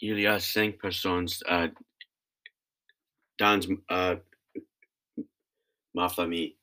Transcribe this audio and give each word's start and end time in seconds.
il 0.00 0.20
y 0.20 0.26
a 0.26 0.38
cinq 0.38 0.78
personnes 0.78 1.28
euh, 1.50 1.68
dans 3.38 3.60
euh, 3.90 4.16
ma 5.94 6.08
famille. 6.08 6.56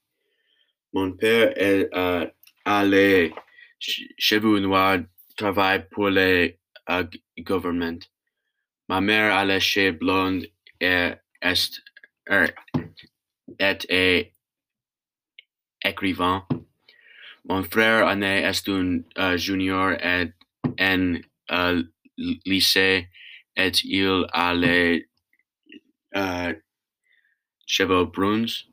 Mon 0.93 1.11
père 1.13 1.53
est 1.55 1.89
euh, 1.93 2.27
allé 2.65 3.33
chez 3.79 4.39
vous 4.39 4.59
noir 4.59 4.99
travaille 5.35 5.87
pour 5.89 6.09
le 6.09 6.53
euh, 6.89 7.03
gouvernement. 7.39 7.99
Ma 8.89 9.01
mère 9.01 9.35
allait 9.35 9.59
chez 9.59 9.91
Blonde 9.91 10.47
et 10.79 11.11
est, 11.41 11.81
er, 13.59 13.77
est 13.89 14.33
écrivain. 15.83 16.47
Mon 17.45 17.63
frère 17.63 18.09
aîné 18.09 18.43
est 18.43 18.69
un 18.69 18.99
uh, 19.17 19.37
junior 19.37 19.91
et 19.91 20.33
en 20.79 21.15
uh, 21.51 21.83
lycée 22.17 23.09
et 23.57 23.71
il 23.83 24.25
a 24.31 24.53
les 24.53 25.09
uh, 26.15 26.53
cheveux 27.65 28.05
bruns. 28.05 28.65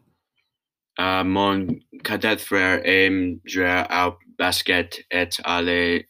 Uh, 0.98 1.24
mon 1.24 1.66
cadet 2.04 2.38
frère 2.38 2.80
aime 2.84 3.40
jouer 3.44 3.82
au 3.90 4.18
basket 4.38 5.04
et 5.10 5.28
a 5.44 5.62
les 5.62 6.08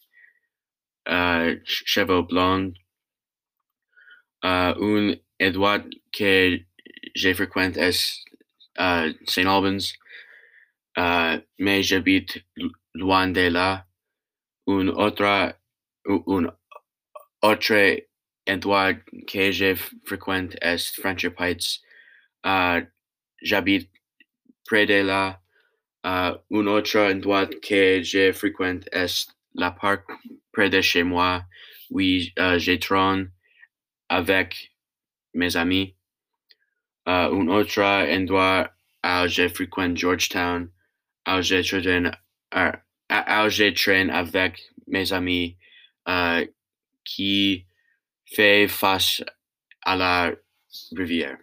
uh, 1.08 1.60
cheveux 1.64 2.22
blonds. 2.22 2.74
Uh, 4.42 4.74
un 4.76 5.14
Edouard 5.38 5.84
que 6.12 6.58
je 7.14 7.32
fréquente 7.32 7.76
est 7.76 8.24
St. 9.26 9.46
Albans. 9.46 9.80
Mais 11.58 11.82
j'habite 11.82 12.44
loin 12.94 13.28
de 13.28 13.48
là. 13.48 13.86
Un 14.66 14.88
autre, 14.88 15.56
un 16.06 16.46
autre 17.42 18.04
endroit 18.48 18.94
que 19.26 19.50
je 19.52 19.74
fréquente 20.04 20.56
est 20.60 20.96
Friendship 21.00 21.40
Heights. 21.40 21.80
Uh, 22.44 22.82
j'habite 23.42 23.90
près 24.66 24.86
de 24.86 25.02
là. 25.02 25.40
Uh, 26.04 26.36
un 26.50 26.66
autre 26.66 26.98
endroit 26.98 27.46
que 27.46 28.02
je 28.02 28.32
fréquente 28.32 28.86
est 28.92 29.30
la 29.54 29.70
parc 29.70 30.04
près 30.52 30.68
de 30.68 30.80
chez 30.80 31.02
moi. 31.02 31.44
Oui, 31.90 32.32
uh, 32.38 32.58
je 32.58 32.76
trône 32.76 33.30
avec 34.08 34.72
mes 35.32 35.56
amis. 35.56 35.94
Uh, 37.06 37.30
un 37.32 37.48
autre 37.48 37.82
endroit 37.82 38.70
où 39.04 39.28
je 39.28 39.48
fréquente 39.48 39.96
Georgetown. 39.96 40.70
Où 41.26 41.40
je 41.40 41.62
traîne, 41.62 42.12
uh, 42.54 42.72
où 43.10 43.48
je 43.48 43.72
traîne 43.72 44.10
avec 44.10 44.60
mes 44.86 45.12
amis 45.12 45.56
uh, 46.06 46.46
qui 47.04 47.66
fait 48.34 48.68
face 48.68 49.22
à 49.82 49.96
la 49.96 50.32
rivière. 50.96 51.38